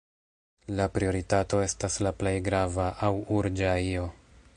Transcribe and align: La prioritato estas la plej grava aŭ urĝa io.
La 0.79 0.85
prioritato 0.95 1.59
estas 1.65 1.97
la 2.07 2.13
plej 2.23 2.33
grava 2.47 2.87
aŭ 3.09 3.13
urĝa 3.41 3.75
io. 3.91 4.09